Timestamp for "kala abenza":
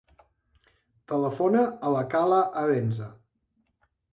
2.17-3.11